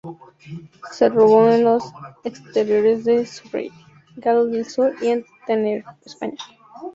Se 0.89 1.09
rodó 1.09 1.47
en 1.51 1.63
los 1.63 1.83
exteriores 2.23 3.05
de 3.05 3.23
Surrey, 3.27 3.71
Gales 4.15 4.51
del 4.51 4.65
Sur 4.67 4.95
y 4.99 5.09
en 5.09 5.25
Tenerife, 5.45 5.87
España. 6.03 6.39